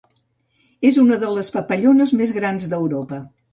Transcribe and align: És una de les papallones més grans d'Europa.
És 0.89 0.97
una 1.01 1.19
de 1.25 1.29
les 1.35 1.53
papallones 1.59 2.17
més 2.25 2.35
grans 2.41 2.69
d'Europa. 2.75 3.25